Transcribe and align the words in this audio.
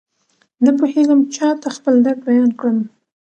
نپوهېږم 0.63 1.19
چاته 1.35 1.67
خپل 1.77 1.95
درد 2.05 2.19
بيان 2.27 2.51
کړم. 2.59 2.77